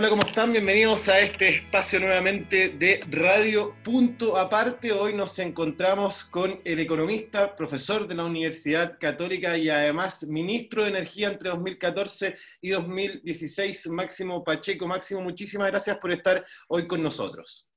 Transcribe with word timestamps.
Hola, 0.00 0.08
¿cómo 0.08 0.26
están? 0.26 0.50
Bienvenidos 0.50 1.10
a 1.10 1.20
este 1.20 1.56
espacio 1.56 2.00
nuevamente 2.00 2.70
de 2.70 3.04
Radio 3.10 3.76
Punto 3.84 4.38
Aparte. 4.38 4.92
Hoy 4.92 5.12
nos 5.12 5.38
encontramos 5.38 6.24
con 6.24 6.58
el 6.64 6.80
economista, 6.80 7.54
profesor 7.54 8.08
de 8.08 8.14
la 8.14 8.24
Universidad 8.24 8.96
Católica 8.98 9.58
y 9.58 9.68
además 9.68 10.22
ministro 10.22 10.84
de 10.84 10.88
Energía 10.88 11.28
entre 11.28 11.50
2014 11.50 12.34
y 12.62 12.70
2016, 12.70 13.88
Máximo 13.88 14.42
Pacheco. 14.42 14.88
Máximo, 14.88 15.20
muchísimas 15.20 15.68
gracias 15.68 15.98
por 15.98 16.12
estar 16.12 16.46
hoy 16.68 16.88
con 16.88 17.02
nosotros. 17.02 17.68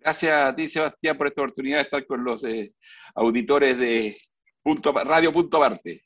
Gracias 0.00 0.30
a 0.30 0.54
ti, 0.54 0.68
Sebastián, 0.68 1.16
por 1.16 1.28
esta 1.28 1.40
oportunidad 1.40 1.78
de 1.78 1.82
estar 1.84 2.04
con 2.04 2.22
los 2.22 2.44
eh, 2.44 2.74
auditores 3.14 3.78
de 3.78 4.14
Punto, 4.62 4.92
Radio 4.92 5.32
Punto 5.32 5.56
Aparte. 5.56 6.04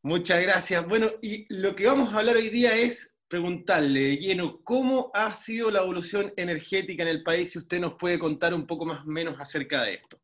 Muchas 0.00 0.40
gracias. 0.40 0.88
Bueno, 0.88 1.10
y 1.20 1.44
lo 1.54 1.76
que 1.76 1.84
vamos 1.84 2.14
a 2.14 2.18
hablar 2.20 2.36
hoy 2.36 2.48
día 2.48 2.74
es 2.74 3.13
preguntarle 3.34 4.16
lleno 4.16 4.60
cómo 4.62 5.10
ha 5.12 5.34
sido 5.34 5.68
la 5.68 5.80
evolución 5.80 6.32
energética 6.36 7.02
en 7.02 7.08
el 7.08 7.24
país, 7.24 7.50
si 7.50 7.58
usted 7.58 7.80
nos 7.80 7.94
puede 7.94 8.16
contar 8.16 8.54
un 8.54 8.64
poco 8.64 8.84
más 8.84 9.04
o 9.04 9.10
menos 9.10 9.34
acerca 9.40 9.82
de 9.82 9.94
esto. 9.94 10.20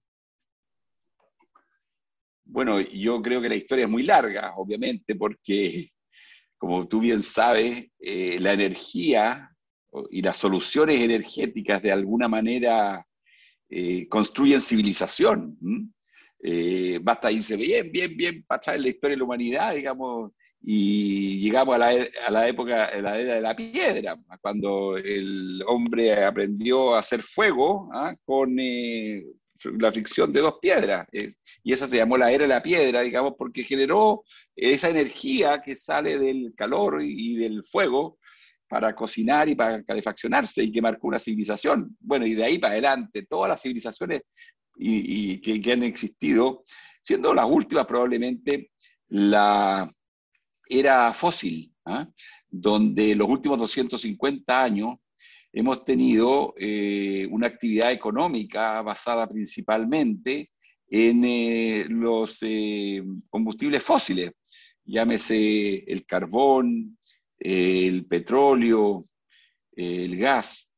Bueno, 2.45 2.81
yo 2.81 3.21
creo 3.21 3.43
que 3.43 3.49
la 3.49 3.57
historia 3.57 3.87
es 3.87 3.91
muy 3.91 4.05
larga, 4.05 4.55
obviamente, 4.55 5.17
porque, 5.17 5.91
como 6.57 6.87
tú 6.87 7.01
bien 7.01 7.21
sabes, 7.21 7.89
eh, 7.99 8.37
la 8.39 8.53
energía 8.53 9.51
y 10.13 10.23
las 10.23 10.37
soluciones 10.37 11.01
energéticas 11.01 11.83
de 11.83 11.91
alguna 11.91 12.29
manera 12.29 13.05
eh, 13.69 14.07
construyen 14.07 14.61
civilización. 14.61 15.59
Eh, 16.41 17.01
basta 17.03 17.33
irse 17.33 17.57
bien, 17.57 17.91
bien, 17.91 18.17
bien 18.17 18.45
para 18.45 18.59
atrás 18.59 18.77
en 18.77 18.83
la 18.83 18.89
historia 18.89 19.17
de 19.17 19.19
la 19.19 19.25
humanidad, 19.25 19.75
digamos, 19.75 20.31
y 20.63 21.41
llegamos 21.41 21.75
a 21.75 21.79
la, 21.79 21.89
a 22.27 22.31
la 22.31 22.49
época, 22.49 22.85
a 22.87 23.01
la 23.01 23.19
era 23.19 23.35
de 23.35 23.41
la 23.41 23.57
piedra, 23.57 24.19
cuando 24.41 24.97
el 24.97 25.63
hombre 25.67 26.23
aprendió 26.23 26.95
a 26.95 26.99
hacer 26.99 27.23
fuego 27.23 27.89
¿ah? 27.95 28.15
con 28.25 28.59
eh, 28.59 29.25
la 29.79 29.91
fricción 29.91 30.33
de 30.33 30.41
dos 30.41 30.59
piedras. 30.61 31.07
y 31.63 31.73
esa 31.73 31.87
se 31.87 31.97
llamó 31.97 32.19
la 32.19 32.31
era 32.31 32.43
de 32.43 32.49
la 32.49 32.63
piedra, 32.63 33.01
digamos, 33.01 33.35
porque 33.39 33.63
generó 33.63 34.25
esa 34.55 34.91
energía 34.91 35.63
que 35.63 35.77
sale 35.77 36.19
del 36.19 36.53
calor 36.55 37.03
y, 37.03 37.37
del 37.37 37.65
fuego 37.65 38.19
para 38.69 38.95
cocinar 38.95 39.49
y 39.49 39.55
para 39.55 39.83
calefaccionarse 39.83 40.63
y 40.63 40.73
que 40.73 40.83
marcó 40.83 41.09
una 41.09 41.19
civilización. 41.19 41.97
Bueno, 42.01 42.27
y 42.27 42.35
de 42.35 42.45
ahí 42.45 42.59
para 42.59 42.75
adelante, 42.75 43.27
todas 43.27 43.49
las 43.49 43.63
civilizaciones 43.63 44.23
y, 44.77 45.41
que 45.41 45.73
han 45.73 45.83
existido, 45.83 46.65
siendo 47.01 47.35
las 47.35 47.47
últimas 47.47 47.87
probablemente 47.87 48.71
la, 49.09 49.93
era 50.71 51.13
fósil, 51.13 51.73
¿ah? 51.85 52.09
donde 52.49 53.15
los 53.17 53.29
últimos 53.29 53.59
250 53.59 54.63
años 54.63 54.99
hemos 55.53 55.85
tenido 55.85 56.55
eh, 56.57 57.27
una 57.31 57.49
actividad 57.49 57.91
económica 57.91 58.81
basada 58.83 59.29
principalmente 59.29 60.53
en 60.89 61.25
eh, 61.25 61.87
los 61.89 62.39
eh, 62.43 63.03
combustibles 63.29 63.83
fósiles, 63.83 64.33
llámese 64.85 65.79
el 65.87 66.07
carbón, 66.07 66.99
el 67.39 68.07
petróleo, 68.07 69.09
el 69.73 70.17
gas. 70.17 70.70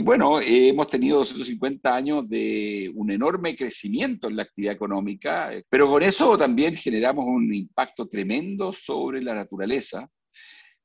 Y 0.00 0.02
bueno, 0.02 0.40
hemos 0.40 0.88
tenido 0.88 1.18
250 1.18 1.94
años 1.94 2.26
de 2.26 2.90
un 2.94 3.10
enorme 3.10 3.54
crecimiento 3.54 4.28
en 4.28 4.36
la 4.36 4.44
actividad 4.44 4.72
económica, 4.72 5.50
pero 5.68 5.90
con 5.90 6.02
eso 6.02 6.38
también 6.38 6.74
generamos 6.74 7.26
un 7.26 7.52
impacto 7.52 8.08
tremendo 8.08 8.72
sobre 8.72 9.20
la 9.20 9.34
naturaleza. 9.34 10.08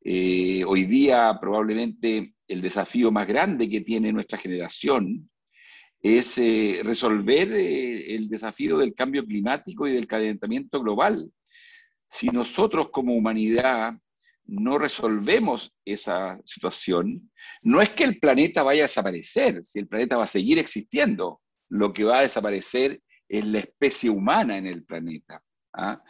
Eh, 0.03 0.66
hoy 0.67 0.83
día 0.83 1.37
probablemente 1.39 2.33
el 2.45 2.61
desafío 2.61 3.09
más 3.09 3.25
grande 3.25 3.70
que 3.70 3.80
tiene 3.80 4.11
nuestra 4.11 4.37
generación 4.37 5.30
es 6.02 6.37
eh, 6.37 6.81
resolver 6.83 7.54
eh, 7.54 8.15
el 8.15 8.27
desafío 8.27 8.80
del 8.80 8.93
cambio 8.93 9.25
climático 9.25 9.87
y 9.87 9.93
del 9.93 10.08
calentamiento 10.08 10.81
global. 10.81 11.31
Si 12.09 12.27
nosotros 12.27 12.89
como 12.92 13.15
humanidad 13.15 13.93
no 14.48 14.78
resolvemos 14.78 15.73
esa 15.86 16.39
situación, 16.45 17.32
no 17.61 17.82
es 17.82 17.92
que 17.92 18.04
el 18.04 18.20
planeta 18.20 18.64
vaya 18.64 18.83
a 18.83 18.88
desaparecer, 18.88 19.66
si 19.66 19.80
el 19.80 19.88
planeta 19.88 20.17
va 20.17 20.26
a 20.26 20.28
seguir 20.28 20.60
existiendo, 20.60 21.42
lo 21.70 21.94
que 21.94 22.04
va 22.04 22.20
a 22.20 22.23
desaparecer 22.23 23.02
es 23.28 23.48
la 23.48 23.60
especie 23.60 24.10
humana 24.10 24.58
en 24.58 24.67
el 24.67 24.84
planeta. 24.84 25.42
¿ah? 25.73 26.02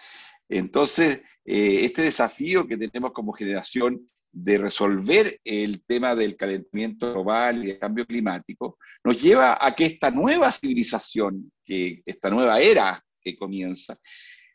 Entonces, 0.50 1.22
eh, 1.46 1.80
este 1.84 2.04
desafío 2.04 2.68
que 2.68 2.78
tenemos 2.78 3.14
como 3.14 3.34
generación 3.34 4.10
de 4.36 4.58
resolver 4.58 5.40
el 5.46 5.86
tema 5.86 6.14
del 6.14 6.36
calentamiento 6.36 7.14
global 7.14 7.64
y 7.64 7.72
el 7.72 7.80
cambio 7.80 8.06
climático, 8.06 8.78
nos 9.02 9.22
lleva 9.22 9.58
a 9.66 9.74
que 9.74 9.86
esta 9.86 10.12
nueva 10.12 10.52
civilización, 10.52 11.54
que 11.64 12.04
esta 12.06 12.30
nueva 12.30 12.60
era 12.60 13.02
que 13.22 13.38
comienza, 13.38 13.98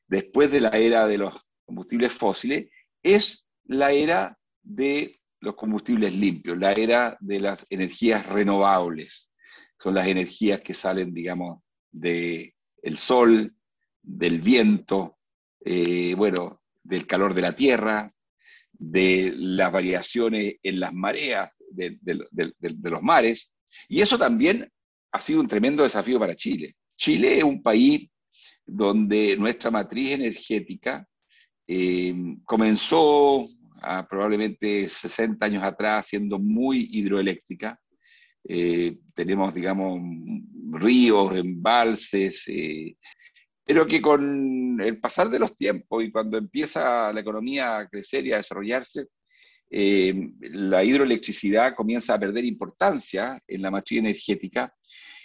después 0.06 0.50
de 0.50 0.60
la 0.60 0.68
era 0.68 1.06
de 1.06 1.16
los 1.16 1.34
combustibles 1.64 2.12
fósiles, 2.12 2.68
es 3.02 3.46
la 3.70 3.92
era 3.92 4.36
de 4.62 5.20
los 5.40 5.54
combustibles 5.54 6.12
limpios, 6.12 6.58
la 6.58 6.72
era 6.72 7.16
de 7.20 7.38
las 7.38 7.64
energías 7.70 8.26
renovables. 8.26 9.30
Son 9.80 9.94
las 9.94 10.08
energías 10.08 10.60
que 10.60 10.74
salen, 10.74 11.14
digamos, 11.14 11.62
del 11.90 12.52
sol, 12.96 13.54
del 14.02 14.40
viento, 14.40 15.18
eh, 15.64 16.14
bueno, 16.16 16.60
del 16.82 17.06
calor 17.06 17.32
de 17.32 17.42
la 17.42 17.54
tierra, 17.54 18.08
de 18.72 19.32
las 19.36 19.70
variaciones 19.70 20.56
en 20.62 20.80
las 20.80 20.92
mareas 20.92 21.52
de, 21.70 21.96
los 22.02 23.02
mares. 23.02 23.54
Y 23.88 24.00
eso 24.00 24.18
también 24.18 24.68
ha 25.12 25.20
sido 25.20 25.40
un 25.40 25.48
tremendo 25.48 25.84
desafío 25.84 26.18
para 26.18 26.34
Chile. 26.34 26.74
Chile 26.96 27.38
es 27.38 27.44
un 27.44 27.62
país 27.62 28.10
donde 28.66 29.36
nuestra 29.36 29.70
matriz 29.70 30.10
energética 30.10 31.06
eh, 31.68 32.12
comenzó 32.44 33.46
probablemente 34.08 34.88
60 34.88 35.44
años 35.44 35.62
atrás 35.62 36.06
siendo 36.06 36.38
muy 36.38 36.88
hidroeléctrica. 36.92 37.80
Eh, 38.44 38.98
tenemos, 39.14 39.54
digamos, 39.54 40.00
ríos, 40.72 41.36
embalses, 41.36 42.44
eh, 42.48 42.96
pero 43.64 43.86
que 43.86 44.00
con 44.00 44.80
el 44.80 44.98
pasar 44.98 45.28
de 45.28 45.38
los 45.38 45.56
tiempos 45.56 46.02
y 46.02 46.10
cuando 46.10 46.38
empieza 46.38 47.12
la 47.12 47.20
economía 47.20 47.78
a 47.78 47.88
crecer 47.88 48.26
y 48.26 48.32
a 48.32 48.38
desarrollarse, 48.38 49.06
eh, 49.70 50.12
la 50.40 50.82
hidroelectricidad 50.82 51.74
comienza 51.76 52.14
a 52.14 52.18
perder 52.18 52.44
importancia 52.44 53.40
en 53.46 53.62
la 53.62 53.70
matriz 53.70 54.00
energética 54.00 54.74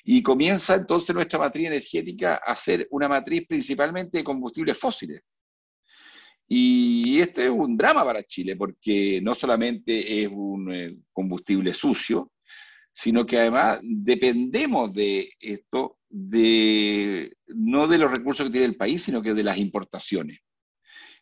y 0.04 0.22
comienza 0.22 0.76
entonces 0.76 1.16
nuestra 1.16 1.40
matriz 1.40 1.66
energética 1.66 2.36
a 2.36 2.56
ser 2.56 2.88
una 2.92 3.08
matriz 3.08 3.48
principalmente 3.48 4.20
de 4.20 4.24
combustibles 4.24 4.78
fósiles. 4.78 5.22
Y 6.48 7.20
este 7.20 7.46
es 7.46 7.50
un 7.50 7.76
drama 7.76 8.04
para 8.04 8.24
Chile, 8.24 8.56
porque 8.56 9.20
no 9.22 9.34
solamente 9.34 10.22
es 10.22 10.30
un 10.32 10.74
eh, 10.74 10.98
combustible 11.12 11.74
sucio, 11.74 12.32
sino 12.94 13.26
que 13.26 13.40
además 13.40 13.80
dependemos 13.84 14.94
de 14.94 15.30
esto, 15.40 15.98
de, 16.08 17.36
no 17.48 17.88
de 17.88 17.98
los 17.98 18.12
recursos 18.12 18.46
que 18.46 18.52
tiene 18.52 18.68
el 18.68 18.78
país, 18.78 19.04
sino 19.04 19.22
que 19.22 19.34
de 19.34 19.44
las 19.44 19.58
importaciones. 19.58 20.40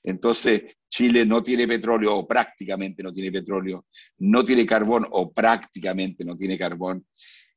Entonces, 0.03 0.63
Chile 0.89 1.25
no 1.25 1.41
tiene 1.41 1.67
petróleo 1.67 2.15
o 2.15 2.27
prácticamente 2.27 3.01
no 3.01 3.11
tiene 3.11 3.31
petróleo, 3.31 3.87
no 4.19 4.43
tiene 4.43 4.65
carbón 4.65 5.07
o 5.09 5.33
prácticamente 5.33 6.25
no 6.25 6.35
tiene 6.35 6.57
carbón. 6.57 7.07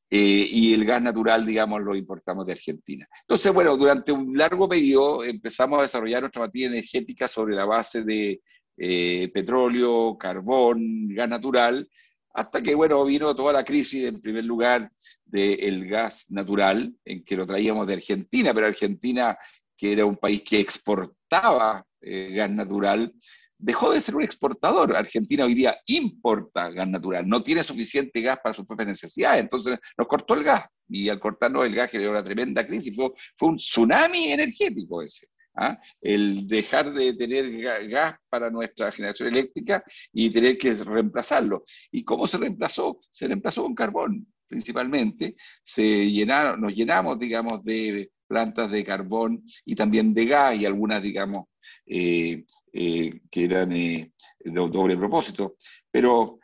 Eh, 0.08 0.46
y 0.50 0.72
el 0.72 0.84
gas 0.84 1.02
natural, 1.02 1.44
digamos, 1.44 1.82
lo 1.82 1.96
importamos 1.96 2.46
de 2.46 2.52
Argentina. 2.52 3.08
Entonces, 3.22 3.52
bueno, 3.52 3.76
durante 3.76 4.12
un 4.12 4.36
largo 4.38 4.68
periodo 4.68 5.24
empezamos 5.24 5.80
a 5.80 5.82
desarrollar 5.82 6.20
nuestra 6.22 6.42
materia 6.42 6.68
energética 6.68 7.26
sobre 7.26 7.56
la 7.56 7.64
base 7.64 8.04
de 8.04 8.41
eh, 8.76 9.28
petróleo, 9.34 10.16
carbón, 10.16 11.08
gas 11.08 11.28
natural, 11.28 11.88
hasta 12.34 12.62
que, 12.62 12.74
bueno, 12.74 13.04
vino 13.04 13.34
toda 13.34 13.53
la 13.53 13.64
crisis, 13.64 14.04
en 14.04 14.20
primer 14.20 14.44
lugar, 14.44 14.92
del 15.24 15.88
gas 15.88 16.26
natural, 16.28 16.94
en 17.04 17.24
que 17.24 17.36
lo 17.36 17.47
traíamos 17.47 17.86
de 17.86 17.94
Argentina, 17.94 18.54
pero 18.54 18.66
Argentina, 18.66 19.36
que 19.76 19.92
era 19.92 20.04
un 20.04 20.16
país 20.16 20.42
que 20.42 20.60
exportaba 20.60 21.84
eh, 22.00 22.32
gas 22.32 22.50
natural, 22.50 23.12
dejó 23.58 23.92
de 23.92 24.00
ser 24.00 24.16
un 24.16 24.22
exportador. 24.22 24.94
Argentina 24.97 25.44
hoy 25.44 25.54
día 25.54 25.76
importa 25.86 26.70
gas 26.70 26.88
natural, 26.88 27.28
no 27.28 27.42
tiene 27.42 27.62
suficiente 27.62 28.20
gas 28.20 28.38
para 28.42 28.54
sus 28.54 28.66
propias 28.66 28.88
necesidades, 28.88 29.41
entonces 29.41 29.78
nos 29.97 30.06
cortó 30.06 30.34
el 30.34 30.44
gas 30.44 30.66
y 30.88 31.08
al 31.08 31.18
cortarnos 31.18 31.66
el 31.66 31.74
gas 31.74 31.91
generó 31.91 32.10
una 32.10 32.24
tremenda 32.24 32.66
crisis, 32.66 32.94
fue, 32.94 33.10
fue 33.36 33.48
un 33.48 33.56
tsunami 33.56 34.28
energético 34.32 35.03
ese. 35.03 35.26
¿ah? 35.56 35.78
El 36.00 36.47
dejar 36.47 36.92
de 36.92 37.14
tener 37.14 37.50
gas 37.88 38.16
para 38.28 38.50
nuestra 38.50 38.92
generación 38.92 39.28
eléctrica 39.28 39.82
y 40.12 40.30
tener 40.30 40.59
que 40.59 40.74
reemplazarlo. 40.74 41.64
¿Y 41.91 42.04
cómo 42.04 42.26
se 42.26 42.38
reemplazó? 42.38 43.00
Se 43.10 43.26
reemplazó 43.26 43.62
con 43.62 43.74
carbón, 43.74 44.26
principalmente. 44.47 45.36
Se 45.64 45.82
llenaron, 45.82 46.60
nos 46.60 46.74
llenamos, 46.74 47.18
digamos, 47.18 47.64
de 47.64 48.10
plantas 48.28 48.70
de 48.70 48.84
carbón 48.84 49.44
y 49.64 49.74
también 49.74 50.12
de 50.12 50.26
gas 50.26 50.56
y 50.56 50.66
algunas, 50.66 51.02
digamos, 51.02 51.47
eh, 51.86 52.44
eh, 52.78 53.20
que 53.30 53.44
eran 53.44 53.72
eh, 53.72 54.12
de 54.38 54.52
doble 54.52 54.96
propósito. 54.96 55.56
Pero 55.90 56.38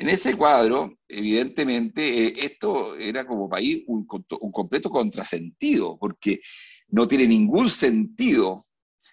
En 0.00 0.08
ese 0.08 0.34
cuadro, 0.34 0.98
evidentemente, 1.06 2.00
eh, 2.00 2.32
esto 2.36 2.96
era 2.96 3.26
como 3.26 3.50
país 3.50 3.84
un, 3.86 4.06
un 4.40 4.50
completo 4.50 4.88
contrasentido, 4.88 5.98
porque 5.98 6.40
no 6.88 7.06
tiene 7.06 7.26
ningún 7.26 7.68
sentido 7.68 8.66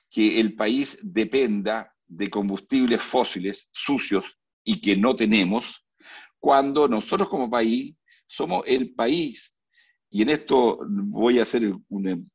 que 0.09 0.39
el 0.39 0.55
país 0.55 0.97
dependa 1.03 1.93
de 2.07 2.29
combustibles 2.29 3.01
fósiles 3.01 3.67
sucios 3.73 4.23
y 4.63 4.79
que 4.79 4.95
no 4.95 5.13
tenemos, 5.13 5.85
cuando 6.39 6.87
nosotros 6.87 7.27
como 7.27 7.49
país 7.49 7.93
somos 8.25 8.63
el 8.65 8.93
país, 8.95 9.57
y 10.09 10.21
en 10.21 10.29
esto 10.29 10.79
voy 10.87 11.39
a 11.39 11.41
hacer 11.41 11.63
un, 11.89 12.31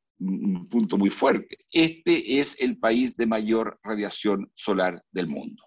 punto 0.69 0.99
muy 0.99 1.11
fuerte, 1.11 1.59
este 1.71 2.39
es 2.39 2.61
el 2.61 2.79
país 2.79 3.17
de 3.17 3.27
mayor 3.27 3.79
radiación 3.83 4.51
solar 4.55 5.03
del 5.11 5.29
mundo. 5.29 5.63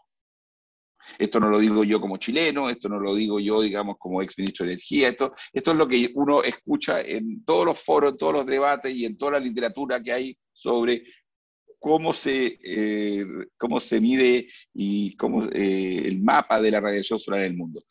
Esto 1.19 1.39
no 1.39 1.49
lo 1.49 1.59
digo 1.59 1.83
yo 1.83 2.01
como 2.01 2.17
chileno, 2.17 2.69
esto 2.69 2.89
no 2.89 2.99
lo 2.99 3.13
digo 3.13 3.39
yo, 3.39 3.61
digamos, 3.61 3.97
como 3.99 4.21
ex 4.21 4.37
ministro 4.37 4.65
de 4.65 4.73
Energía, 4.73 5.09
esto, 5.09 5.33
esto 5.53 5.71
es 5.71 5.77
lo 5.77 5.87
que 5.87 6.11
uno 6.15 6.43
escucha 6.43 7.01
en 7.01 7.43
todos 7.45 7.65
los 7.65 7.79
foros, 7.79 8.13
en 8.13 8.17
todos 8.17 8.33
los 8.33 8.45
debates 8.45 8.93
y 8.93 9.05
en 9.05 9.17
toda 9.17 9.33
la 9.33 9.39
literatura 9.39 10.01
que 10.01 10.11
hay 10.11 10.37
sobre 10.51 11.03
cómo 11.79 12.13
se, 12.13 12.57
eh, 12.63 13.25
cómo 13.57 13.79
se 13.79 14.01
mide 14.01 14.49
y 14.73 15.15
cómo, 15.17 15.43
eh, 15.45 16.01
el 16.05 16.21
mapa 16.21 16.59
de 16.59 16.71
la 16.71 16.79
radiación 16.79 17.19
solar 17.19 17.41
en 17.41 17.51
el 17.51 17.57
mundo. 17.57 17.81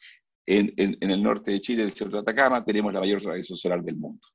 En, 0.47 0.75
el 0.77 1.23
norte 1.23 1.53
de 1.53 1.61
Chile, 1.61 1.83
en 1.83 1.87
el 1.87 1.93
centro 1.93 2.19
de 2.19 2.23
Atacama, 2.23 2.65
tenemos 2.65 2.93
la 2.93 3.01
mayor 3.01 3.23
radiación 3.23 3.57
solar 3.57 3.83
del 3.83 3.97
mundo. 3.97 4.27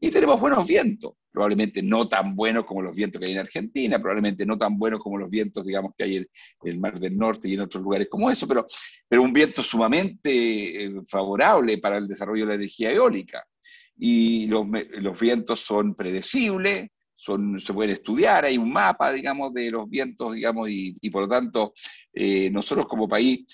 Y 0.00 0.10
tenemos 0.10 0.40
buenos 0.40 0.66
vientos, 0.66 1.14
probablemente 1.30 1.82
no 1.82 2.08
tan 2.08 2.34
buenos 2.34 2.64
como 2.64 2.80
los 2.80 2.94
vientos 2.94 3.20
que 3.20 3.26
hay 3.26 3.32
en 3.32 3.38
Argentina, 3.38 3.98
probablemente 4.00 4.46
no 4.46 4.56
tan 4.56 4.78
buenos 4.78 5.00
como 5.00 5.18
los 5.18 5.28
vientos, 5.28 5.66
digamos, 5.66 5.92
que 5.96 6.04
hay 6.04 6.16
en, 6.16 6.28
el 6.64 6.78
Mar 6.78 6.98
del 6.98 7.16
Norte 7.16 7.48
y 7.48 7.54
en 7.54 7.60
otros 7.60 7.82
lugares 7.82 8.08
como 8.08 8.30
eso, 8.30 8.46
pero, 8.46 8.66
pero 9.08 9.22
un 9.22 9.32
viento 9.32 9.62
sumamente 9.62 10.84
eh, 10.84 10.92
favorable 11.08 11.78
para 11.78 11.98
el 11.98 12.06
desarrollo 12.06 12.44
de 12.44 12.48
la 12.48 12.54
energía 12.54 12.92
eólica. 12.92 13.44
Y 13.98 14.46
los, 14.46 14.66
los 15.00 15.20
vientos 15.20 15.60
son 15.60 15.94
predecibles, 15.94 16.88
se 17.58 17.72
pueden 17.72 17.92
estudiar, 17.92 18.44
hay 18.44 18.58
un 18.58 18.72
mapa, 18.72 19.12
digamos, 19.12 19.52
de 19.54 19.70
los 19.70 19.88
vientos, 19.88 20.34
digamos, 20.34 20.68
y, 20.70 21.10
por 21.10 21.22
lo 21.22 21.28
tanto, 21.28 21.72
eh, 22.12 22.50
nosotros 22.50 22.86
como 22.86 23.08
país 23.08 23.44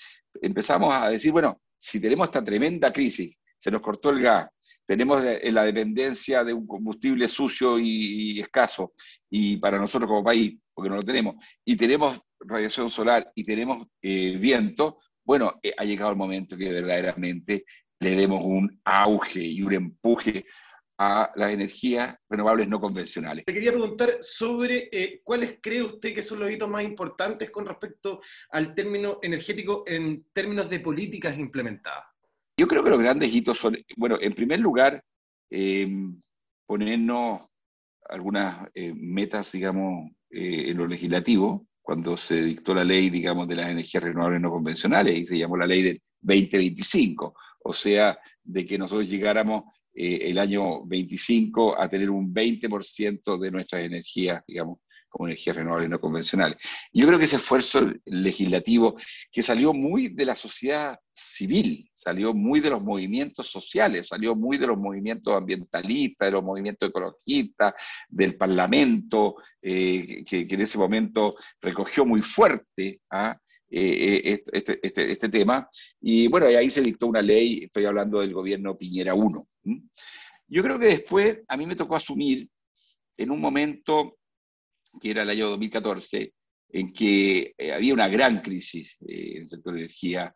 empezamos 0.41 0.93
a 0.93 1.09
decir, 1.09 1.31
bueno, 1.31 1.61
si 1.79 1.99
tenemos 2.01 2.27
esta 2.27 2.43
tremenda 2.43 2.91
crisis, 2.91 3.35
se 3.57 3.71
nos 3.71 3.81
cortó 3.81 4.09
el 4.11 4.21
gas, 4.21 4.49
tenemos 4.85 5.21
la 5.23 5.63
dependencia 5.63 6.43
de 6.43 6.53
un 6.53 6.65
combustible 6.65 7.27
sucio 7.27 7.77
y, 7.77 8.39
escaso, 8.39 8.93
y 9.29 9.57
para 9.57 9.77
nosotros 9.77 10.09
como 10.09 10.23
país, 10.23 10.57
porque 10.73 10.89
no 10.89 10.95
lo 10.95 11.03
tenemos, 11.03 11.35
y 11.63 11.75
tenemos 11.75 12.19
radiación 12.39 12.89
solar 12.89 13.31
y 13.35 13.43
tenemos 13.43 13.85
eh, 14.01 14.37
viento, 14.37 14.99
bueno, 15.23 15.59
eh, 15.61 15.73
ha 15.77 15.83
llegado 15.83 16.09
el 16.11 16.17
momento 16.17 16.57
que 16.57 16.71
verdaderamente 16.71 17.65
le 17.99 18.15
demos 18.15 18.41
un 18.43 18.81
auge 18.83 19.43
y 19.43 19.61
un 19.61 19.73
empuje 19.73 20.45
a 21.01 21.31
las 21.35 21.53
energías 21.53 22.13
renovables 22.29 22.67
no 22.67 22.81
convencionales. 22.81 23.45
Le 23.47 23.53
quería 23.53 23.71
preguntar 23.71 24.17
sobre 24.19 24.89
eh, 24.91 25.21
cuáles 25.23 25.57
cree 25.61 25.81
usted 25.81 26.13
que 26.13 26.21
son 26.21 26.41
los 26.41 26.51
hitos 26.51 26.69
más 26.69 26.83
importantes 26.83 27.49
con 27.51 27.65
respecto 27.65 28.21
al 28.51 28.75
término 28.75 29.17
energético 29.21 29.85
en 29.87 30.25
términos 30.33 30.69
de 30.69 30.81
políticas 30.81 31.39
implementadas. 31.39 32.03
Yo 32.57 32.67
creo 32.67 32.83
que 32.83 32.89
los 32.89 32.99
grandes 32.99 33.33
hitos 33.33 33.57
son, 33.57 33.77
bueno, 33.95 34.17
en 34.19 34.35
primer 34.35 34.59
lugar, 34.59 35.01
em, 35.49 36.21
ponernos 36.65 37.47
algunas 38.09 38.67
eh, 38.73 38.93
metas, 38.93 39.53
digamos, 39.53 40.11
eh, 40.29 40.65
en 40.67 40.77
lo 40.77 40.85
legislativo, 40.85 41.65
cuando 41.81 42.17
se 42.17 42.43
dictó 42.43 42.73
la 42.73 42.83
ley, 42.83 43.09
digamos, 43.09 43.47
de 43.47 43.55
las 43.55 43.69
energías 43.69 44.03
renovables 44.03 44.41
no 44.41 44.51
convencionales, 44.51 45.17
y 45.17 45.25
se 45.25 45.37
llamó 45.37 45.55
la 45.55 45.65
ley 45.65 45.81
del 45.81 46.01
2025, 46.19 47.35
o 47.63 47.73
sea, 47.73 48.19
de 48.43 48.65
que 48.65 48.77
nosotros 48.77 49.09
llegáramos 49.09 49.63
eh, 50.01 50.29
el 50.29 50.39
año 50.39 50.85
25 50.85 51.77
a 51.77 51.89
tener 51.89 52.09
un 52.09 52.33
20% 52.33 53.37
de 53.37 53.51
nuestras 53.51 53.83
energías, 53.83 54.41
digamos, 54.47 54.79
como 55.09 55.27
energías 55.27 55.57
renovables 55.57 55.89
no 55.89 55.99
convencionales. 55.99 56.57
Yo 56.93 57.05
creo 57.05 57.19
que 57.19 57.25
ese 57.25 57.35
esfuerzo 57.35 57.81
legislativo 58.05 58.95
que 59.29 59.43
salió 59.43 59.73
muy 59.73 60.07
de 60.07 60.25
la 60.25 60.35
sociedad 60.35 60.97
civil, 61.13 61.91
salió 61.93 62.33
muy 62.33 62.61
de 62.61 62.69
los 62.69 62.81
movimientos 62.81 63.51
sociales, 63.51 64.07
salió 64.07 64.37
muy 64.37 64.57
de 64.57 64.67
los 64.67 64.77
movimientos 64.77 65.35
ambientalistas, 65.35 66.27
de 66.27 66.31
los 66.31 66.43
movimientos 66.43 66.87
ecologistas, 66.87 67.73
del 68.07 68.37
Parlamento, 68.37 69.35
eh, 69.61 70.23
que, 70.25 70.47
en 70.49 70.61
ese 70.61 70.77
momento 70.77 71.35
recogió 71.59 72.05
muy 72.05 72.21
fuerte 72.21 73.01
¿ah? 73.11 73.37
eh, 73.69 74.21
este, 74.23 74.57
este, 74.57 74.79
este, 74.81 75.11
este, 75.11 75.27
tema. 75.27 75.67
Y 75.99 76.27
bueno, 76.27 76.45
ahí 76.45 76.69
se 76.69 76.81
dictó 76.81 77.07
una 77.07 77.21
ley, 77.21 77.65
estoy 77.65 77.83
hablando 77.83 78.21
del 78.21 78.33
gobierno 78.33 78.77
Piñera 78.77 79.13
1. 79.13 79.47
Yo 80.47 80.63
creo 80.63 80.79
que 80.79 80.87
después 80.87 81.39
a 81.47 81.57
mí 81.57 81.65
me 81.65 81.75
tocó 81.75 81.95
asumir 81.95 82.49
en 83.17 83.31
un 83.31 83.39
momento 83.39 84.17
que 84.99 85.11
era 85.11 85.23
el 85.23 85.29
año 85.29 85.49
2014, 85.49 86.33
en 86.71 86.93
que 86.93 87.53
eh, 87.57 87.73
había 87.73 87.93
una 87.93 88.07
gran 88.07 88.41
crisis 88.41 88.97
eh, 89.07 89.33
en 89.35 89.41
el 89.43 89.49
sector 89.49 89.73
de 89.73 89.79
energía. 89.81 90.33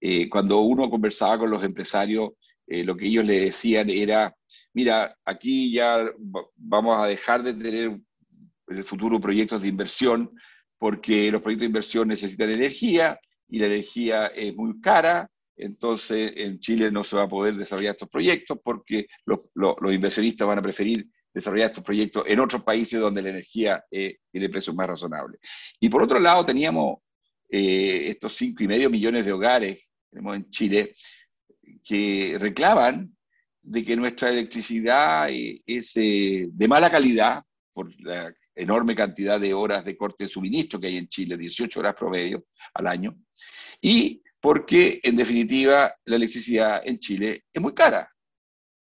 Eh, 0.00 0.28
cuando 0.28 0.60
uno 0.60 0.90
conversaba 0.90 1.38
con 1.38 1.50
los 1.50 1.62
empresarios, 1.62 2.32
lo 2.66 2.96
que 2.96 3.06
ellos 3.06 3.26
le 3.26 3.40
decían 3.40 3.90
era, 3.90 4.34
mira, 4.72 5.14
aquí 5.26 5.70
ya 5.70 6.10
vamos 6.56 6.98
a 6.98 7.06
dejar 7.06 7.42
de 7.42 7.52
tener 7.52 7.74
en 7.74 8.06
el 8.68 8.84
futuro 8.84 9.20
proyectos 9.20 9.60
de 9.60 9.68
inversión 9.68 10.30
porque 10.78 11.30
los 11.30 11.42
proyectos 11.42 11.60
de 11.60 11.66
inversión 11.66 12.08
necesitan 12.08 12.48
energía 12.48 13.20
y 13.50 13.58
la 13.58 13.66
energía 13.66 14.28
es 14.28 14.56
muy 14.56 14.80
cara 14.80 15.30
entonces 15.56 16.32
en 16.36 16.58
Chile 16.58 16.90
no 16.90 17.04
se 17.04 17.16
va 17.16 17.24
a 17.24 17.28
poder 17.28 17.54
desarrollar 17.54 17.92
estos 17.92 18.08
proyectos 18.08 18.58
porque 18.62 19.06
los, 19.24 19.50
inversionistas 19.92 20.46
van 20.46 20.58
a 20.58 20.62
preferir 20.62 21.06
desarrollar 21.32 21.66
estos 21.66 21.84
proyectos 21.84 22.24
en 22.26 22.40
otros 22.40 22.62
países 22.62 23.00
donde 23.00 23.22
la 23.22 23.30
energía 23.30 23.84
eh, 23.90 24.18
tiene 24.30 24.48
precios 24.48 24.74
más 24.74 24.86
razonables. 24.86 25.40
Y 25.80 25.88
por 25.88 26.02
otro 26.02 26.18
lado 26.18 26.44
teníamos 26.44 26.98
eh, 27.48 28.08
estos 28.08 28.36
cinco 28.36 28.62
y 28.62 28.68
medio 28.68 28.90
millones 28.90 29.24
de 29.24 29.32
hogares 29.32 29.78
tenemos 30.10 30.36
en 30.36 30.50
Chile 30.50 30.94
que 31.82 32.36
reclaman 32.38 33.16
de 33.62 33.84
que 33.84 33.96
nuestra 33.96 34.30
electricidad 34.30 35.28
eh, 35.30 35.60
es 35.66 35.94
de 35.94 36.68
mala 36.68 36.88
calidad 36.88 37.42
por 37.72 37.92
la 38.00 38.32
enorme 38.54 38.94
cantidad 38.94 39.40
de 39.40 39.52
horas 39.52 39.84
de 39.84 39.96
corte 39.96 40.24
de 40.24 40.28
suministro 40.28 40.78
que 40.78 40.86
hay 40.86 40.96
en 40.96 41.08
Chile, 41.08 41.36
18 41.36 41.80
horas 41.80 41.94
promedio 41.98 42.46
al 42.74 42.86
año, 42.86 43.16
y 43.80 44.22
porque 44.44 45.00
en 45.02 45.16
definitiva 45.16 45.96
la 46.04 46.16
electricidad 46.16 46.86
en 46.86 46.98
Chile 46.98 47.46
es 47.50 47.62
muy 47.62 47.72
cara. 47.72 48.12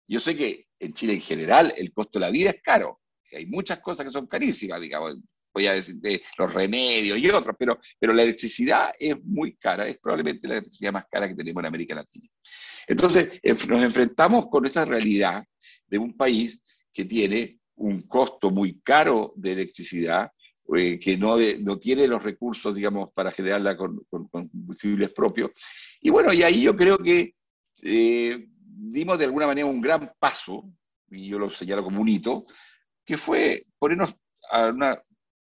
Yo 0.08 0.20
sé 0.20 0.36
que 0.36 0.65
en 0.80 0.91
Chile 0.96 1.13
en 1.13 1.22
general 1.22 1.72
el 1.77 1.94
costo 1.94 2.18
de 2.18 2.25
la 2.25 2.32
vida 2.32 2.50
es 2.50 2.63
caro, 2.63 3.00
hay 3.32 3.46
muchas 3.46 3.80
cosas 3.80 4.08
que 4.08 4.12
son 4.12 4.25
carísimas, 4.25 4.82
digamos, 4.82 5.20
voy 5.53 5.68
a 5.68 5.74
decir 5.74 5.98
de 5.98 6.20
los 6.39 6.51
remedios 6.51 7.20
y 7.20 7.30
otros, 7.30 7.56
pero, 7.60 7.80
pero 8.00 8.12
la 8.12 8.24
electricidad 8.24 8.91
es 8.98 9.24
muy 9.24 9.56
cara, 9.56 9.88
es 9.88 10.00
probablemente 10.00 10.48
la 10.48 10.56
electricidad 10.56 10.94
más 10.94 11.06
cara 11.12 11.27
que 11.27 11.36
tenemos 11.36 11.62
en 11.62 11.68
América 11.68 11.94
Latina. 11.94 12.27
Entonces, 12.88 13.39
nos 13.68 13.84
enfrentamos 13.84 14.48
con 14.50 14.65
esa 14.65 14.84
realidad 14.84 15.46
de 15.86 15.98
un 16.00 16.18
país 16.18 16.60
que 16.91 17.06
tiene 17.06 17.60
un 17.75 18.01
costo 18.08 18.50
muy 18.50 18.82
caro 18.82 19.32
de 19.36 19.51
electricidad, 19.51 20.32
eh, 20.78 21.00
que 21.00 21.18
no, 21.18 21.36
no, 21.60 21.80
tiene 21.80 22.08
los 22.08 22.24
recursos, 22.24 22.75
digamos, 22.75 23.10
para 23.13 23.32
generarla 23.32 23.75
con, 23.75 24.06
combustibles 24.30 25.13
propios. 25.13 25.51
Y 26.01 26.10
bueno, 26.10 26.34
y 26.34 26.44
ahí 26.44 26.62
yo 26.62 26.75
creo 26.75 26.98
que 26.98 27.36
eh, 27.84 28.48
dimos 28.56 29.20
de 29.20 29.25
alguna 29.25 29.48
manera 29.48 29.68
un 29.68 29.82
gran 29.82 30.13
paso, 30.20 30.70
y 31.10 31.28
yo 31.28 31.40
lo 31.40 31.50
señalo 31.50 31.84
como 31.84 32.01
un 32.01 32.10
hito, 32.10 32.46
que 33.06 33.18
fue 33.18 33.66
ponernos 33.78 34.16
a 34.50 34.68
un 34.70 34.96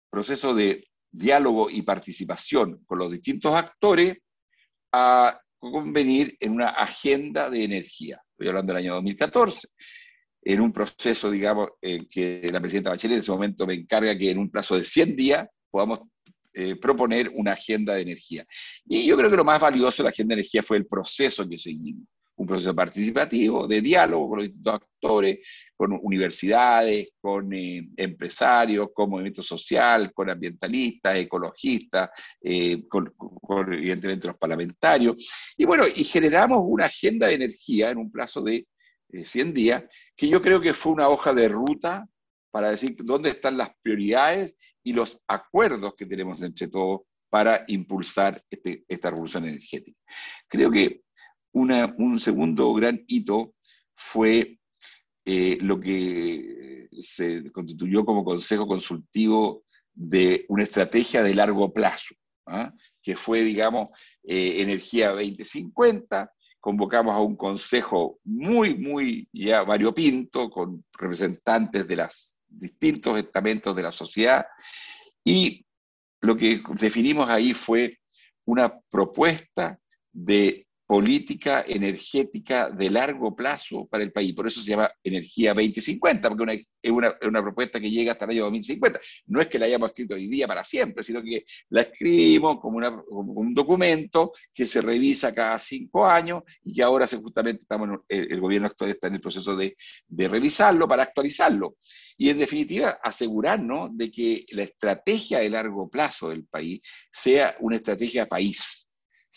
proceso 0.10 0.54
de 0.54 0.88
diálogo 1.12 1.70
y 1.70 1.82
participación 1.82 2.84
con 2.86 3.00
los 3.00 3.12
distintos 3.12 3.54
actores 3.54 4.18
a 4.92 5.40
convenir 5.60 6.38
en 6.40 6.52
una 6.52 6.70
agenda 6.70 7.50
de 7.50 7.64
energía. 7.64 8.22
Estoy 8.32 8.48
hablando 8.50 8.74
del 8.74 8.84
año 8.84 8.94
2014 8.96 9.68
en 10.42 10.62
un 10.62 10.72
proceso, 10.72 11.30
digamos, 11.30 11.72
que 11.82 12.48
la 12.52 12.60
presidenta 12.62 12.90
Bachelet 12.90 13.16
en 13.16 13.20
ese 13.20 13.32
momento 13.32 13.68
me 13.68 13.74
encarga 13.74 14.18
que 14.18 14.32
en 14.32 14.38
un 14.38 14.50
plazo 14.50 14.78
de 14.78 14.84
100 14.84 15.16
días 15.16 15.48
podamos 15.70 16.02
eh, 16.60 16.76
proponer 16.76 17.30
una 17.36 17.52
agenda 17.52 17.94
de 17.94 18.02
energía. 18.02 18.44
Y 18.88 19.06
yo 19.06 19.16
creo 19.16 19.30
que 19.30 19.38
lo 19.38 19.46
más 19.46 19.60
valioso 19.60 20.02
de 20.02 20.06
la 20.06 20.10
agenda 20.10 20.34
de 20.34 20.42
energía 20.42 20.64
fue 20.64 20.78
el 20.78 20.88
proceso 20.88 21.48
que 21.48 21.60
seguimos, 21.60 22.08
un 22.36 22.48
proceso 22.48 22.74
participativo, 22.74 23.68
de 23.68 23.80
diálogo 23.80 24.28
con 24.28 24.38
los 24.40 24.48
distintos 24.48 24.74
actores, 24.74 25.38
con 25.76 26.00
universidades, 26.02 27.10
con 27.22 27.54
eh, 27.54 27.88
empresarios, 27.96 28.90
con 28.92 29.08
movimiento 29.08 29.44
social, 29.44 30.12
con 30.12 30.32
ambientalistas, 30.32 31.18
ecologistas, 31.18 32.10
eh, 32.42 32.88
con, 32.88 33.14
con, 33.16 33.72
evidentemente 33.72 34.26
los 34.26 34.38
parlamentarios. 34.38 35.16
Y 35.56 35.64
bueno, 35.64 35.86
y 35.88 36.04
generamos 36.06 36.62
una 36.64 36.86
agenda 36.86 37.28
de 37.28 37.36
energía 37.36 37.92
en 37.92 38.00
un 38.00 38.12
plazo 38.12 38.42
de 38.42 38.66
100 39.12 39.54
días, 39.54 39.84
que 40.16 40.28
yo 40.28 40.42
creo 40.42 40.62
que 40.62 40.74
fue 40.74 40.94
una 40.94 41.10
hoja 41.10 41.34
de 41.34 41.48
ruta 41.48 42.08
para 42.52 42.72
decir 42.72 42.96
dónde 43.00 43.30
están 43.30 43.58
las 43.58 43.72
prioridades 43.82 44.56
y 44.84 44.94
los 44.94 45.22
acuerdos 45.28 45.96
que 45.96 46.06
tenemos 46.06 46.42
entre 46.42 46.68
todos 46.68 47.02
para 47.30 47.64
impulsar 47.68 48.42
este, 48.50 48.84
esta 48.88 49.10
revolución 49.10 49.46
energética. 49.46 50.00
Creo 50.48 50.72
que 50.72 51.02
un 51.54 52.20
segundo 52.20 52.74
gran 52.74 53.04
hito 53.08 53.56
fue 53.96 54.60
eh, 55.26 55.58
lo 55.60 55.80
que 55.80 56.88
se 57.02 57.52
constituyó 57.52 58.06
como 58.06 58.24
Consejo 58.24 58.68
Consultivo 58.68 59.66
de 59.94 60.46
una 60.50 60.64
estrategia 60.64 61.24
de 61.24 61.36
largo 61.36 61.74
plazo, 61.74 62.16
¿ah? 62.46 62.72
que 63.02 63.16
fue, 63.16 63.42
digamos, 63.42 63.90
eh, 64.24 64.62
Energía 64.62 65.10
2050. 65.12 66.32
Convocamos 66.60 67.16
a 67.16 67.20
un 67.20 67.36
consejo 67.36 68.20
muy, 68.24 68.76
muy 68.76 69.28
ya 69.32 69.64
variopinto, 69.64 70.50
con 70.50 70.84
representantes 70.94 71.88
de 71.88 71.96
los 71.96 72.38
distintos 72.48 73.18
estamentos 73.18 73.76
de 73.76 73.84
la 73.84 73.92
sociedad, 73.92 74.46
y 75.24 75.66
lo 76.22 76.36
que 76.36 76.62
definimos 76.80 77.30
ahí 77.30 77.54
fue 77.54 78.00
una 78.46 78.80
propuesta 78.90 79.80
de 80.12 80.67
política 80.88 81.66
energética 81.68 82.70
de 82.70 82.90
largo 82.90 83.36
plazo 83.36 83.86
para 83.88 84.06
el 84.06 84.14
país. 84.14 84.34
Por 84.34 84.48
eso 84.48 84.62
se 84.62 84.72
llama 84.72 84.90
Energía 85.04 85.54
2050, 85.54 86.30
porque 86.30 86.66
es, 86.82 86.92
una, 86.92 87.42
propuesta 87.42 87.78
que 87.78 87.90
llega 87.90 88.14
hasta 88.14 88.24
el 88.24 88.32
año 88.32 88.44
2050. 88.46 89.00
No 89.26 89.42
es 89.42 89.48
que 89.48 89.60
la 89.60 89.66
hayamos 89.66 89.90
escrito 89.90 90.16
hoy 90.16 90.28
día 90.28 90.48
para 90.48 90.64
siempre, 90.64 91.04
sino 91.04 91.22
que 91.22 91.44
la 91.72 91.82
escribimos 91.82 92.62
como, 92.62 92.78
un 93.10 93.54
documento 93.54 94.32
que 94.54 94.66
se 94.66 94.80
revisa 94.80 95.34
cada 95.34 95.60
cinco 95.60 96.06
años 96.06 96.44
y 96.64 96.74
que 96.74 96.84
ahora 96.84 97.06
justamente 97.06 97.64
estamos, 97.64 98.00
el, 98.08 98.40
gobierno 98.40 98.68
actual 98.68 98.92
está 98.92 99.08
en 99.08 99.16
el 99.16 99.22
proceso 99.22 99.58
de, 99.58 99.76
de 100.08 100.28
revisarlo 100.30 100.88
para 100.88 101.04
actualizarlo. 101.04 101.76
Y 102.16 102.30
en 102.30 102.40
definitiva, 102.40 103.00
asegurarnos 103.04 103.96
de 103.98 104.10
que 104.10 104.46
la 104.52 104.64
estrategia 104.64 105.40
de 105.40 105.50
largo 105.50 105.90
plazo 105.90 106.30
del 106.30 106.46
país 106.46 106.80
sea 107.12 107.58
una 107.60 107.76
estrategia 107.76 108.26
país 108.26 108.87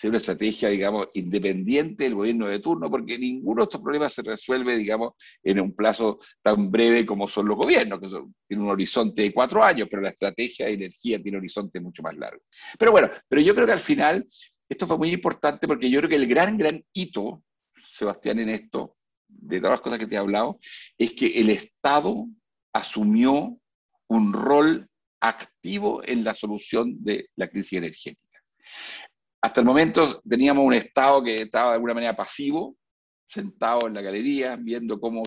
sea 0.00 0.08
una 0.08 0.16
estrategia, 0.16 0.70
digamos, 0.70 1.08
independiente 1.12 2.04
del 2.04 2.14
gobierno 2.14 2.48
de 2.48 2.58
turno, 2.58 2.90
porque 2.90 3.18
ninguno 3.18 3.60
de 3.60 3.64
estos 3.64 3.82
problemas 3.82 4.14
se 4.14 4.22
resuelve, 4.22 4.74
digamos, 4.74 5.12
en 5.42 5.60
un 5.60 5.74
plazo 5.74 6.20
tan 6.40 6.70
breve 6.70 7.04
como 7.04 7.28
son 7.28 7.48
los 7.48 7.58
gobiernos, 7.58 8.00
que 8.00 8.08
tienen 8.46 8.64
un 8.64 8.70
horizonte 8.70 9.20
de 9.20 9.34
cuatro 9.34 9.62
años, 9.62 9.88
pero 9.90 10.00
la 10.00 10.08
estrategia 10.08 10.64
de 10.64 10.72
energía 10.72 11.20
tiene 11.20 11.36
un 11.36 11.42
horizonte 11.42 11.80
mucho 11.80 12.02
más 12.02 12.16
largo. 12.16 12.42
Pero 12.78 12.92
bueno, 12.92 13.10
pero 13.28 13.42
yo 13.42 13.54
creo 13.54 13.66
que 13.66 13.74
al 13.74 13.80
final 13.80 14.26
esto 14.66 14.86
fue 14.86 14.96
muy 14.96 15.10
importante 15.10 15.68
porque 15.68 15.90
yo 15.90 15.98
creo 15.98 16.08
que 16.08 16.16
el 16.16 16.26
gran, 16.26 16.56
gran 16.56 16.82
hito, 16.94 17.42
Sebastián, 17.84 18.38
en 18.38 18.48
esto, 18.48 18.96
de 19.28 19.58
todas 19.58 19.72
las 19.72 19.80
cosas 19.82 19.98
que 19.98 20.06
te 20.06 20.14
he 20.14 20.18
hablado, 20.18 20.58
es 20.96 21.12
que 21.12 21.26
el 21.26 21.50
Estado 21.50 22.26
asumió 22.72 23.54
un 24.08 24.32
rol 24.32 24.88
activo 25.20 26.02
en 26.02 26.24
la 26.24 26.32
solución 26.32 27.04
de 27.04 27.28
la 27.36 27.48
crisis 27.48 27.74
energética. 27.74 28.30
Hasta 29.42 29.60
el 29.60 29.66
momento 29.66 30.20
teníamos 30.28 30.64
un 30.64 30.74
Estado 30.74 31.22
que 31.22 31.42
estaba 31.42 31.70
de 31.70 31.74
alguna 31.74 31.94
manera 31.94 32.14
pasivo, 32.14 32.76
sentado 33.26 33.86
en 33.86 33.94
la 33.94 34.02
galería, 34.02 34.56
viendo 34.56 35.00
cómo 35.00 35.22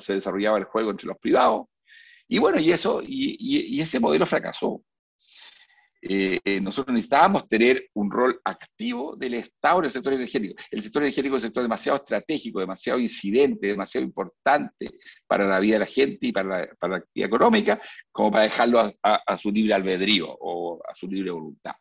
se 0.00 0.14
desarrollaba 0.14 0.58
el 0.58 0.64
juego 0.64 0.90
entre 0.90 1.08
los 1.08 1.18
privados. 1.18 1.66
Y 2.28 2.38
bueno, 2.38 2.60
y, 2.60 2.70
eso, 2.70 3.00
y, 3.02 3.80
ese 3.80 3.98
modelo 3.98 4.26
fracasó. 4.26 4.82
Eh, 6.08 6.60
nosotros 6.60 6.94
necesitábamos 6.94 7.48
tener 7.48 7.88
un 7.94 8.10
rol 8.10 8.40
activo 8.44 9.16
del 9.16 9.34
Estado 9.34 9.80
en 9.80 9.86
el 9.86 9.90
sector 9.90 10.12
energético. 10.12 10.54
El 10.70 10.82
sector 10.82 11.02
energético 11.02 11.34
es 11.34 11.42
un 11.42 11.48
sector 11.48 11.62
demasiado 11.64 11.96
estratégico, 11.96 12.60
demasiado 12.60 13.00
incidente, 13.00 13.68
demasiado 13.68 14.06
importante 14.06 14.90
para 15.26 15.48
la 15.48 15.58
vida 15.58 15.74
de 15.74 15.80
la 15.80 15.86
gente 15.86 16.28
y 16.28 16.32
para 16.32 16.68
la, 16.80 16.96
actividad 16.96 17.28
económica, 17.28 17.80
como 18.12 18.30
para 18.30 18.44
dejarlo 18.44 18.92
a 19.02 19.38
su 19.38 19.50
libre 19.50 19.74
albedrío 19.74 20.28
o 20.28 20.80
a 20.88 20.94
su 20.94 21.08
libre 21.08 21.32
voluntad 21.32 21.74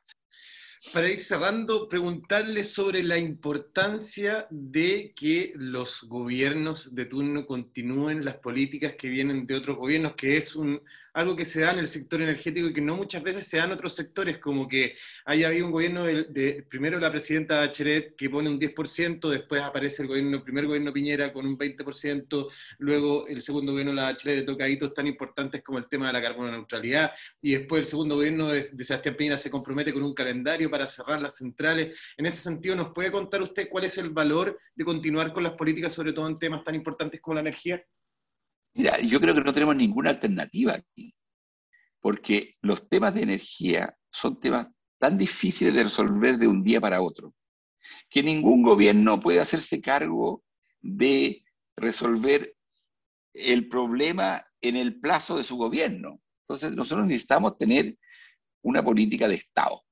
para 0.93 1.09
ir 1.09 1.21
cerrando, 1.21 1.87
preguntarle 1.87 2.63
sobre 2.63 3.03
la 3.03 3.17
importancia 3.17 4.47
de 4.49 5.13
que 5.15 5.53
los 5.55 6.03
gobiernos 6.03 6.93
de 6.95 7.05
turno 7.05 7.45
continúen 7.45 8.25
las 8.25 8.35
políticas 8.35 8.95
que 8.95 9.09
vienen 9.09 9.45
de 9.45 9.55
otros 9.55 9.77
gobiernos, 9.77 10.15
que 10.15 10.37
es 10.37 10.55
un, 10.55 10.81
algo 11.15 11.33
que 11.33 11.45
se 11.45 11.61
da 11.61 11.71
en 11.71 11.79
el 11.79 11.87
sector 11.87 12.21
energético 12.21 12.67
y 12.67 12.73
que 12.73 12.81
no 12.81 12.97
muchas 12.97 13.23
veces 13.23 13.47
se 13.47 13.57
da 13.57 13.63
en 13.63 13.71
otros 13.71 13.95
sectores, 13.95 14.37
como 14.37 14.67
que 14.67 14.97
haya 15.23 15.47
habido 15.47 15.65
un 15.65 15.71
gobierno 15.71 16.03
de, 16.03 16.65
primero 16.69 16.99
la 16.99 17.09
presidenta 17.09 17.61
Bachelet 17.61 18.17
que 18.17 18.29
pone 18.29 18.49
un 18.49 18.59
10%, 18.59 19.29
después 19.29 19.61
aparece 19.61 20.01
el 20.01 20.09
gobierno, 20.09 20.43
primer 20.43 20.67
gobierno 20.67 20.91
Piñera 20.91 21.31
con 21.31 21.45
un 21.45 21.57
20%, 21.57 22.51
luego 22.79 23.27
el 23.27 23.41
segundo 23.41 23.71
gobierno 23.71 23.93
la 23.93 24.11
Bachelet 24.11 24.39
le 24.39 24.43
toca 24.43 24.67
hitos 24.67 24.93
tan 24.93 25.07
importantes 25.07 25.63
como 25.63 25.77
el 25.77 25.87
tema 25.87 26.07
de 26.07 26.13
la 26.13 26.21
carbono 26.21 26.51
neutralidad, 26.51 27.13
y 27.39 27.53
después 27.53 27.79
el 27.79 27.85
segundo 27.85 28.15
gobierno 28.15 28.49
de, 28.49 28.67
de 28.73 28.83
Sebastián 28.83 29.15
Piñera 29.15 29.37
se 29.37 29.49
compromete 29.49 29.93
con 29.93 30.03
un 30.03 30.13
calendario 30.13 30.69
para 30.69 30.85
cerrar 30.85 31.21
las 31.21 31.37
centrales. 31.37 31.97
En 32.17 32.25
ese 32.25 32.41
sentido, 32.41 32.75
¿nos 32.75 32.93
puede 32.93 33.09
contar 33.09 33.41
usted 33.41 33.69
cuál 33.69 33.85
es 33.85 33.97
el 33.97 34.09
valor 34.09 34.59
de 34.75 34.83
continuar 34.83 35.31
con 35.31 35.43
las 35.43 35.53
políticas, 35.53 35.93
sobre 35.93 36.11
todo 36.11 36.27
en 36.27 36.37
temas 36.39 36.61
tan 36.65 36.75
importantes 36.75 37.21
como 37.21 37.35
la 37.35 37.41
energía? 37.41 37.81
Mira, 38.75 38.99
yo 39.01 39.21
creo 39.21 39.33
que 39.33 39.41
no 39.41 39.53
tenemos 39.53 39.75
ninguna 39.75 40.09
alternativa 40.09 40.73
aquí, 40.73 41.13
porque 42.01 42.55
los 42.61 42.89
temas 42.89 43.13
de 43.13 43.23
energía 43.23 43.95
son 44.11 44.39
temas 44.39 44.67
tan 44.99 45.17
difíciles 45.17 45.73
de 45.73 45.83
resolver 45.83 46.37
de 46.37 46.47
un 46.47 46.61
día 46.61 46.81
para 46.81 47.01
otro, 47.01 47.33
que 48.09 48.21
ningún 48.21 48.63
gobierno 48.63 49.19
puede 49.19 49.39
hacerse 49.39 49.81
cargo 49.81 50.43
de 50.81 51.43
resolver 51.77 52.53
el 53.33 53.69
problema 53.69 54.45
en 54.61 54.75
el 54.75 54.99
plazo 54.99 55.37
de 55.37 55.43
su 55.43 55.55
gobierno. 55.55 56.21
Entonces, 56.41 56.73
nosotros 56.73 57.07
necesitamos 57.07 57.57
tener 57.57 57.97
una 58.61 58.83
política 58.83 59.27
de 59.27 59.35
Estado. 59.35 59.83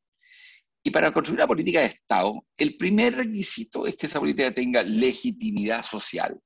Y 0.83 0.91
para 0.91 1.13
construir 1.13 1.39
una 1.39 1.47
política 1.47 1.79
de 1.79 1.85
Estado, 1.85 2.45
el 2.57 2.75
primer 2.75 3.15
requisito 3.15 3.87
es 3.87 3.95
que 3.95 4.07
esa 4.07 4.19
política 4.19 4.53
tenga 4.53 4.83
legitimidad 4.83 5.83
social. 5.83 6.37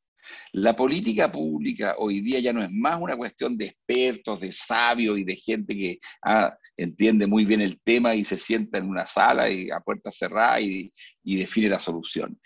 La 0.53 0.75
política 0.75 1.31
pública 1.31 1.95
hoy 1.97 2.21
día 2.21 2.39
ya 2.39 2.53
no 2.53 2.63
es 2.63 2.71
más 2.71 2.99
una 3.01 3.15
cuestión 3.15 3.57
de 3.57 3.65
expertos, 3.67 4.39
de 4.39 4.51
sabios 4.51 5.17
y 5.19 5.23
de 5.23 5.35
gente 5.35 5.75
que 5.75 5.99
ah, 6.23 6.55
entiende 6.75 7.27
muy 7.27 7.45
bien 7.45 7.61
el 7.61 7.79
tema 7.81 8.15
y 8.15 8.23
se 8.23 8.37
sienta 8.37 8.77
en 8.77 8.89
una 8.89 9.05
sala 9.05 9.49
y 9.49 9.69
a 9.69 9.79
puerta 9.79 10.11
cerrada 10.11 10.61
y, 10.61 10.91
y 11.23 11.37
define 11.37 11.69
la 11.69 11.79
solución. 11.79 12.39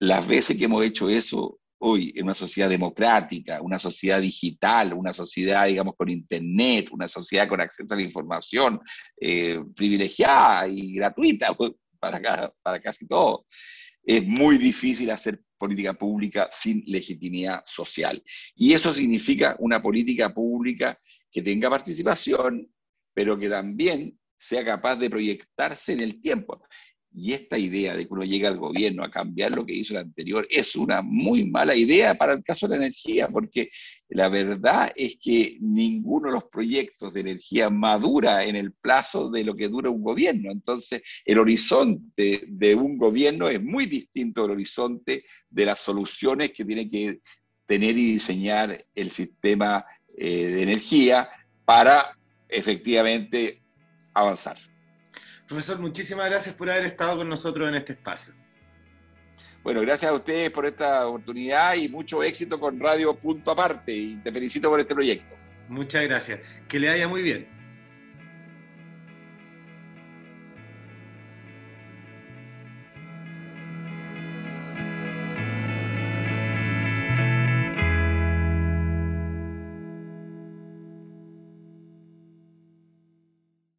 Las 0.00 0.26
veces 0.26 0.56
que 0.56 0.64
hemos 0.64 0.84
hecho 0.84 1.08
eso 1.08 1.58
hoy 1.80 2.12
en 2.16 2.24
una 2.24 2.34
sociedad 2.34 2.68
democrática, 2.68 3.62
una 3.62 3.78
sociedad 3.78 4.20
digital, 4.20 4.92
una 4.92 5.14
sociedad, 5.14 5.66
digamos, 5.66 5.94
con 5.96 6.08
Internet, 6.08 6.88
una 6.90 7.08
sociedad 7.08 7.48
con 7.48 7.60
acceso 7.60 7.94
a 7.94 7.96
la 7.96 8.02
información 8.02 8.80
eh, 9.20 9.60
privilegiada 9.74 10.68
y 10.68 10.94
gratuita 10.94 11.56
para, 12.00 12.52
para 12.62 12.80
casi 12.80 13.06
todo, 13.06 13.46
es 14.04 14.24
muy 14.24 14.58
difícil 14.58 15.10
hacer 15.10 15.40
política 15.58 15.94
pública 15.94 16.48
sin 16.50 16.82
legitimidad 16.86 17.62
social. 17.66 18.22
Y 18.54 18.72
eso 18.72 18.94
significa 18.94 19.56
una 19.58 19.82
política 19.82 20.32
pública 20.32 20.98
que 21.30 21.42
tenga 21.42 21.68
participación, 21.68 22.72
pero 23.12 23.38
que 23.38 23.48
también 23.48 24.18
sea 24.38 24.64
capaz 24.64 24.96
de 24.96 25.10
proyectarse 25.10 25.92
en 25.92 26.00
el 26.00 26.20
tiempo. 26.20 26.62
Y 27.14 27.32
esta 27.32 27.58
idea 27.58 27.96
de 27.96 28.06
que 28.06 28.12
uno 28.12 28.24
llegue 28.24 28.46
al 28.46 28.58
gobierno 28.58 29.02
a 29.02 29.10
cambiar 29.10 29.54
lo 29.54 29.64
que 29.64 29.72
hizo 29.72 29.94
el 29.94 30.00
anterior 30.00 30.46
es 30.50 30.76
una 30.76 31.02
muy 31.02 31.44
mala 31.44 31.74
idea 31.74 32.16
para 32.16 32.34
el 32.34 32.44
caso 32.44 32.66
de 32.68 32.76
la 32.76 32.84
energía, 32.84 33.28
porque 33.28 33.70
la 34.08 34.28
verdad 34.28 34.92
es 34.94 35.16
que 35.20 35.56
ninguno 35.60 36.28
de 36.28 36.34
los 36.34 36.44
proyectos 36.44 37.12
de 37.14 37.20
energía 37.20 37.70
madura 37.70 38.44
en 38.44 38.56
el 38.56 38.72
plazo 38.72 39.30
de 39.30 39.42
lo 39.42 39.56
que 39.56 39.68
dura 39.68 39.90
un 39.90 40.02
gobierno. 40.02 40.52
Entonces, 40.52 41.02
el 41.24 41.38
horizonte 41.38 42.44
de 42.46 42.74
un 42.74 42.98
gobierno 42.98 43.48
es 43.48 43.62
muy 43.62 43.86
distinto 43.86 44.42
del 44.42 44.52
horizonte 44.52 45.24
de 45.48 45.66
las 45.66 45.80
soluciones 45.80 46.52
que 46.52 46.64
tiene 46.64 46.90
que 46.90 47.20
tener 47.66 47.98
y 47.98 48.12
diseñar 48.12 48.84
el 48.94 49.10
sistema 49.10 49.84
eh, 50.16 50.46
de 50.46 50.62
energía 50.62 51.28
para 51.64 52.18
efectivamente 52.48 53.62
avanzar. 54.14 54.67
Profesor, 55.48 55.78
muchísimas 55.78 56.26
gracias 56.26 56.54
por 56.54 56.70
haber 56.70 56.84
estado 56.86 57.16
con 57.16 57.28
nosotros 57.28 57.68
en 57.68 57.76
este 57.76 57.94
espacio. 57.94 58.34
Bueno, 59.62 59.80
gracias 59.80 60.10
a 60.10 60.14
ustedes 60.14 60.50
por 60.50 60.66
esta 60.66 61.06
oportunidad 61.06 61.74
y 61.74 61.88
mucho 61.88 62.22
éxito 62.22 62.60
con 62.60 62.78
Radio 62.78 63.14
Punto 63.14 63.50
Aparte 63.50 63.92
y 63.92 64.16
te 64.16 64.30
felicito 64.30 64.68
por 64.68 64.78
este 64.78 64.94
proyecto. 64.94 65.34
Muchas 65.68 66.04
gracias. 66.04 66.40
Que 66.68 66.78
le 66.78 66.88
vaya 66.88 67.08
muy 67.08 67.22
bien. 67.22 67.57